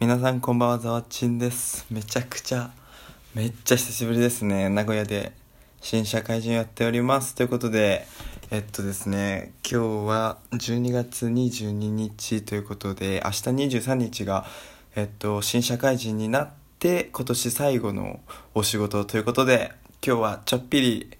[0.00, 1.86] 皆さんこんばんはざわちんです。
[1.88, 2.72] めちゃくちゃ
[3.32, 4.68] めっちゃ久しぶりですね。
[4.68, 5.30] 名古屋で
[5.80, 7.36] 新社会人やっております。
[7.36, 8.08] ということで
[8.50, 13.36] えっとですね今日は12月22日ということで明日
[13.78, 14.46] 23日が
[14.96, 18.18] えっと新社会人になって今年最後の
[18.52, 19.70] お仕事ということで
[20.04, 21.10] 今日はちょっぴり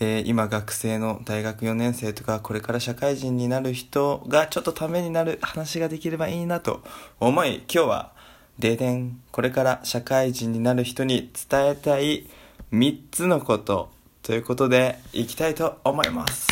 [0.00, 6.82] えー今学生の大学4年生とかこれから社会人になる人がちょっとためになる話ができればいいなと
[7.20, 8.12] 思い今日は
[8.58, 12.28] ででんこれから社会人になる人に伝えたい
[12.72, 13.90] 3つのこと
[14.22, 16.48] ということでいきたいと思います。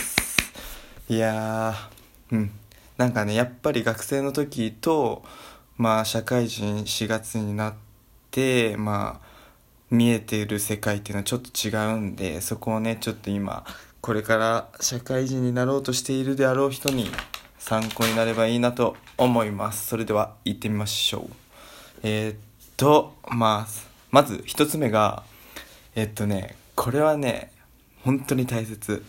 [1.09, 1.74] いや
[2.30, 2.51] うん。
[2.97, 5.24] なんかねやっぱり学生の時と
[5.77, 7.74] まあ社会人4月になっ
[8.30, 9.32] てまあ
[9.92, 13.64] 見えている世界っていうのはちょっと違うんでそこをねちょっと今
[14.01, 17.10] これから社会人になろうとしているであろう人に
[17.59, 19.87] 参考になればいいなと思います。
[19.87, 21.30] それでは行ってみましょう。
[22.02, 22.37] えーっ
[22.78, 23.73] とまあ
[24.10, 25.23] まず一つ目が
[25.95, 27.52] えっとねこれはね
[28.02, 29.04] 本当に大切。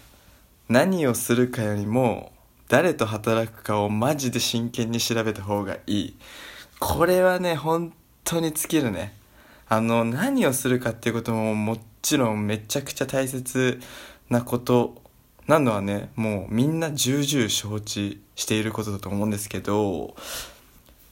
[0.68, 2.34] 何をするかよりも
[2.68, 6.16] 誰と働くかをマジで真剣に調べた方がいい。
[6.80, 7.94] これはね本
[8.26, 9.14] 当に尽きるね。
[9.74, 13.80] あの何をするかっていうことももちろんめちゃくちゃ大切
[14.30, 15.02] なこと
[15.48, 20.14] なのはねもうみんな重々承知していることだと思うんですけど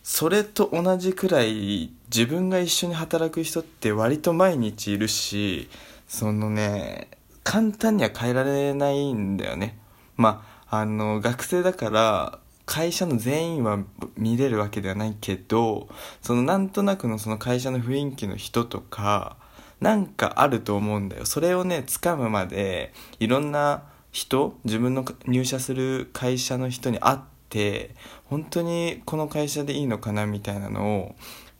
[0.03, 5.67] それと同じくらい自分が一緒に働く人って割と毎日いるし
[6.07, 7.07] そのね
[7.43, 9.79] 簡単には変えられないんだよね。
[10.17, 12.39] まああの学生だから
[12.71, 13.79] 会社の全員は
[14.15, 15.89] 見れるわけではないけど
[16.21, 19.35] そのなんとなくのその会社の雰囲気の人とか
[19.81, 21.25] なんかあると思うんだよ。
[21.25, 27.17] それをね掴むまでいろんな人自分の入社する会社の人に会っ
[27.49, 27.93] て
[28.29, 31.15] 本当にこの会社でいいのかなみたいなのを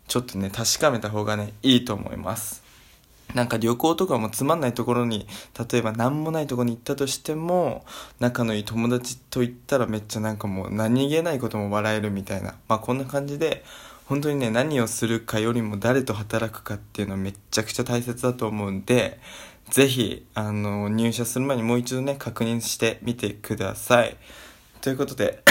[0.08, 2.61] ちょっとね確かめた方がねいいと思います。
[3.34, 5.28] なんか旅行とかもつまんないところに
[5.72, 7.86] 例えば何もないところに行ったとしても
[8.20, 13.64] 仲のいい友達と行ったらめっちゃなんかもう何気ないことも笑えるみたいなまあこんな感じで
[14.06, 19.20] 本当にね何をするかよりも誰と働くかっていうのはめちゃくちゃ大切だと思うんで
[19.70, 24.18] ぜひあの入社する前にもう一度ね確認してみてください。
[24.82, 25.44] ということで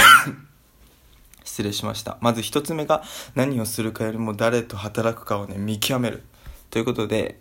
[1.42, 2.18] 失礼しました。
[2.20, 3.02] まず一つ目が
[3.34, 6.22] 何をするかよりも誰と働くかをね見極める。
[6.68, 7.40] ということで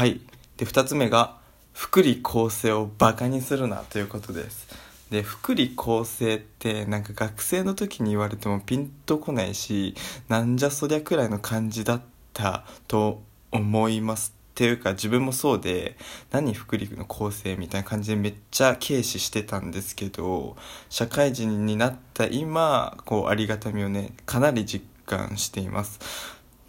[0.00, 0.18] はい。
[0.56, 1.36] で2つ目が
[1.74, 4.66] 福利厚生をバカにするなということです。
[5.10, 9.94] で福利厚生ってなんか学生の時に言われてもピンとこないし
[10.26, 12.00] なんじゃそりゃくらいの感じだっ
[12.32, 13.20] たと
[13.52, 15.98] 思いますっていうか自分もそうで
[16.30, 20.56] 何福利の厚生みたいな感じでめっちゃ軽視してたんですけど
[20.88, 26.00] 社会人になった今こうありがたみをねかなり実感しています。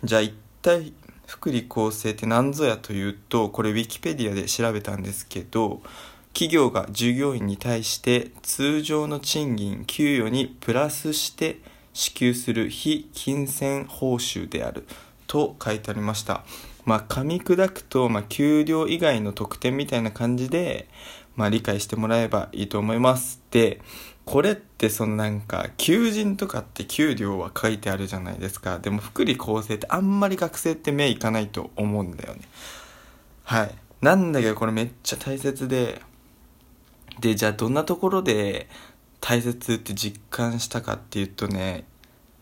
[0.03, 0.91] じゃあ一体
[1.31, 5.81] 福利厚生って何ぞやというとこれウィキペディアで調べたんですけど
[6.33, 11.59] 企業が従業員に対して通常の賃金給与にプラスして
[11.93, 14.85] 支給する非金銭報酬である
[15.25, 16.43] と書いてありました。
[16.83, 20.89] まあ噛み砕くと、まあ、給料以外の特典みたいな感じで、
[21.37, 23.41] まあ、理解してもらえばいいと思います。
[23.51, 23.79] で
[24.25, 28.79] これってそのなんか求人とかって給料は書いてあるじゃないですか。
[28.79, 32.41] でも福利厚生ってあんまり学生って目いかないと思うんだよね。
[33.43, 33.75] はい。
[34.01, 36.01] なんだけどこれめっちゃ大切で。
[37.19, 38.67] でじゃあどんなところで
[39.19, 41.85] 大切って実感したかっていうとね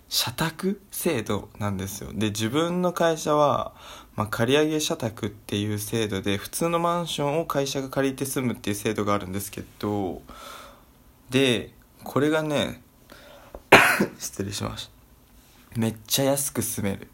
[0.07, 2.11] 社宅制度なんですよ。
[2.13, 3.73] で自分の会社は、
[4.15, 10.21] まあ、借り上げ社宅っていう制度で普通のマンションを会社が借りて住むっていう制度があるんですけど
[11.29, 11.71] で
[12.03, 12.81] これがね
[14.17, 14.87] 失礼しまし
[15.73, 17.07] ためっちゃ安く住める。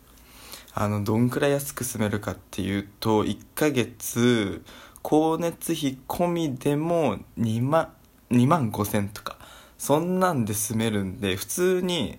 [0.73, 4.61] あのどんくらい安く住めるかっていうと1ヶ月
[5.03, 7.93] 光熱費込みでも2万
[8.31, 9.37] 2万5千とか。
[9.77, 12.17] そんなんで住めるんで普通に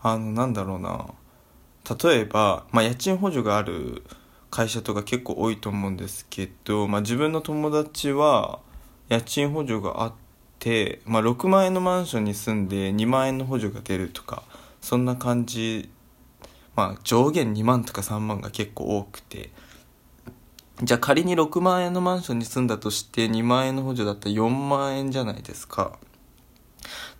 [0.00, 1.06] あのなんだろうな。
[2.00, 4.02] 例えば、まあ、家賃補助がある
[4.50, 8.60] 会社とか結構多いと思うんですけど、まあ、自分の友達は
[9.08, 10.21] 家賃補助があって、
[11.06, 14.44] まあ、6万円のマンションに住んで2万円の補助が出るとか
[14.80, 15.90] そんな感じ。
[16.74, 19.50] まあ上限2万とか3万が結構多くて。
[20.82, 25.98] じゃあ仮に6万円のマンションに住んだとして2万円の補助だったら4万円じゃないですか。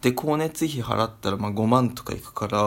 [0.01, 2.59] で光熱費払ったらま5万とかいくから、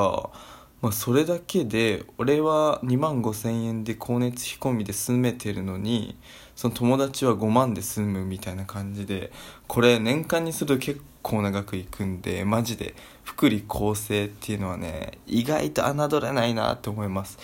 [0.82, 6.18] まあ、それだけで俺は2万5千円で光熱費込みで住めてるのに
[6.56, 9.32] その友達は5万で住むみたいな感じで
[9.68, 17.38] これ年間にすると結構長くいくんでマジで福利厚生っていうのはね意外と侮れないなって思います。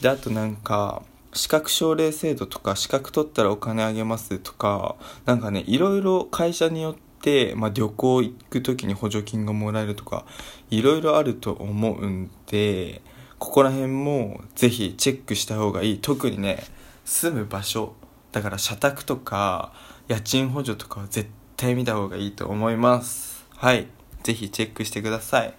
[0.00, 1.02] であとなんか
[1.32, 10.24] 資格奨励制度とか資格取ったらお金あげますとかなんかねいろいろ会社によって、まあ、旅行行く時に補助金がもらえるとか
[10.70, 13.02] いろいろあると思うんで
[13.38, 15.98] ここら辺もぜひチェックした方がいい。
[15.98, 16.64] 特にね
[17.04, 17.94] 住む場所
[18.32, 19.72] だから社宅とか
[20.08, 23.46] 家賃補助とかは絶対見た方がいいと思います。
[23.56, 23.86] はい。
[24.22, 25.54] ぜひチェックしてください。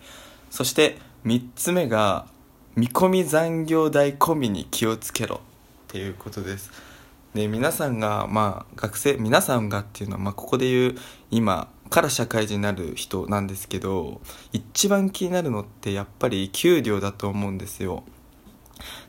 [0.49, 2.27] そして3つ目が
[2.75, 5.37] 見込み残業代込みに気をつけろ。
[5.37, 5.39] っ
[5.87, 6.71] ていうことです。
[7.33, 10.95] で皆さんがまあ学生皆さんがっていうのは、まあ、ここで言う
[11.29, 14.21] 今から社会人になる人なんですけど
[14.53, 18.03] 一番気になるのってやっぱり給料だと思うんですよ。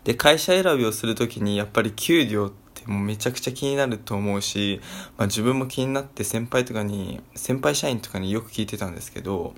[0.05, 4.81] で会社選びをする時にやっぱり給料ってもうめちゃくちゃ気になると思うし、
[5.17, 9.55] まあ、自分も気になって先輩とかに先輩社員とかによく聞いてたんですけど、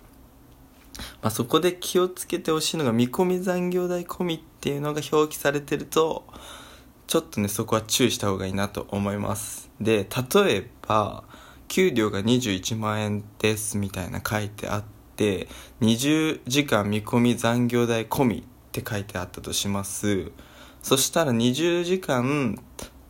[1.23, 6.25] まあ、そこで気をつけてほしいのが見込み残業代込みっていうのが表記されてると
[7.07, 9.71] ちょっとねそこは注意した方がいいなと思います。
[9.81, 11.25] で例えば
[11.69, 14.85] 給料が21万円ですみたいな書いてあっ
[15.17, 15.47] て
[15.81, 18.43] 20時間見込み残業代込みっ
[18.73, 20.33] て書いてあったとします。
[20.83, 22.59] そしたら20時間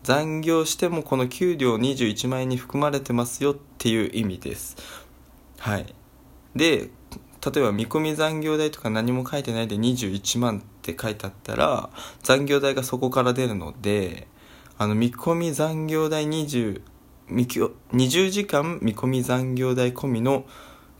[0.03, 4.77] 残業してもこの給料21万円に含まれてますよっていう意味です。
[5.59, 5.95] はい。
[6.57, 6.91] で
[7.45, 11.91] 例えば見込み残業代とか何も書いてないで21万って書いてあったら
[12.23, 14.29] 残業代がそこから出るので
[14.77, 16.83] あの見込み残業代20
[17.31, 20.45] 20時間見込み残業代込みの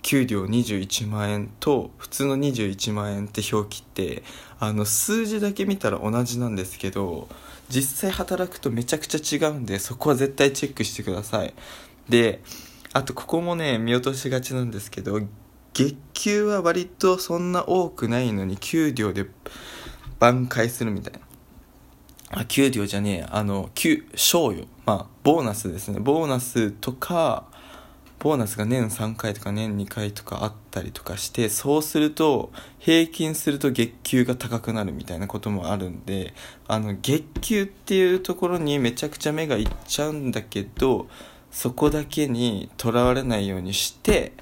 [0.03, 4.23] 給料21万円と普通の21万円って表記って
[4.59, 7.29] あの数字だけ見たら同じなんですけど
[7.69, 11.55] 実際働くとめちゃくちゃ違うんでそこは絶対チェックしてください。
[12.09, 12.41] で
[12.93, 15.21] あとここもね見落としがちなんですけど
[15.73, 19.27] 月給は割とそんな多くないのに給料で
[20.19, 21.21] 挽回するみたいな。
[22.33, 24.67] あ給料じゃねえあの給賞与。
[24.87, 26.01] まあボーナスですね。
[26.01, 27.45] ボーナスとか
[28.21, 36.35] ボーナスが年3回とか年2回とかあったりとかしてそうすると平均すると月給が高くなるみたいなこともあるんで
[36.69, 41.09] あの月給っていうところにめちゃくちゃ目がいっちゃうんだけど
[41.51, 44.35] そこだけにとらわれないようにして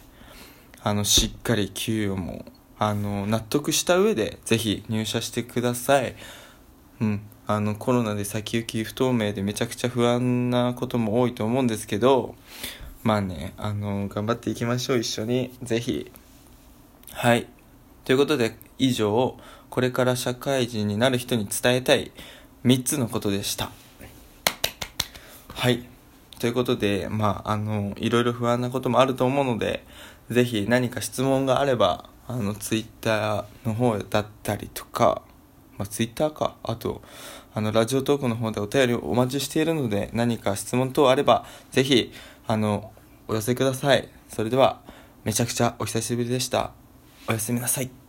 [0.82, 2.44] あのしっかり給与も
[2.80, 6.16] あの納得した上でぜひ入社してください。
[7.00, 7.20] うん
[7.50, 12.34] あのコロナで先行き不透明でめちゃくちゃ不安なことも多いと思うんですけど
[13.08, 15.56] まあねあの頑張っていきましょう一緒に。
[15.62, 16.12] ぜひ。
[17.10, 17.46] はい。
[18.04, 19.38] ということで以上
[19.70, 22.12] これから社会人になる人に伝えたい
[22.66, 23.70] 3つのことでした。
[25.54, 25.86] はい。
[26.38, 29.86] ということでまああのいろいろ不安なこともあると思うので
[30.28, 35.22] ぜひ何か質問があればあのツイッターの方だったりとか
[35.78, 36.56] まあ、ツイッターか。
[36.62, 37.00] あと、
[37.54, 42.12] あの、ラジオトークの方でお便りをお待ちしているので、何か質問等あれば、ぜひ、
[42.48, 42.92] あの、
[43.28, 44.08] お寄せください。
[44.28, 44.80] それでは、
[45.24, 46.72] めちゃくちゃお久しぶりでした。
[47.28, 48.07] おやすみなさい。